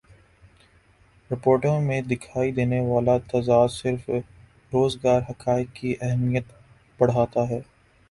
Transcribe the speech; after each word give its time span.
رپورٹوں 1.31 1.79
میں 1.81 2.01
دکھائی 2.03 2.51
دینے 2.51 2.79
والا 2.81 3.17
تضاد 3.27 3.67
صرف 3.71 4.09
روزگار 4.71 5.21
حقائق 5.29 5.75
کی 5.75 5.95
اہمیت 6.01 6.51
بڑھاتا 6.99 7.49
ہے 7.49 7.61